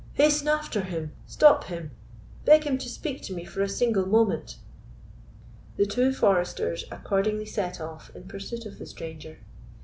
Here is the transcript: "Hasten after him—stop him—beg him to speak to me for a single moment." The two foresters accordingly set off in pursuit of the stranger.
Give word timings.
"Hasten 0.13 0.47
after 0.47 0.81
him—stop 0.81 1.65
him—beg 1.65 2.63
him 2.63 2.79
to 2.79 2.89
speak 2.89 3.21
to 3.21 3.35
me 3.35 3.45
for 3.45 3.61
a 3.61 3.69
single 3.69 4.07
moment." 4.07 4.57
The 5.77 5.85
two 5.85 6.11
foresters 6.11 6.85
accordingly 6.91 7.45
set 7.45 7.79
off 7.79 8.09
in 8.15 8.23
pursuit 8.27 8.65
of 8.65 8.79
the 8.79 8.87
stranger. 8.87 9.37